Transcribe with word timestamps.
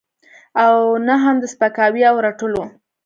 او 0.65 0.73
نه 1.07 1.15
هم 1.23 1.35
د 1.41 1.45
سپکاوي 1.53 2.01
او 2.09 2.15
رټلو. 2.25 2.63